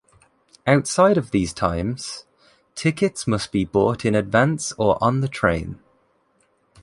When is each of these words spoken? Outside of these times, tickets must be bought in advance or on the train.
Outside 0.65 1.15
of 1.15 1.29
these 1.29 1.53
times, 1.53 2.25
tickets 2.73 3.27
must 3.27 3.51
be 3.51 3.65
bought 3.65 4.03
in 4.03 4.15
advance 4.15 4.71
or 4.79 4.97
on 4.99 5.21
the 5.21 5.27
train. 5.27 5.77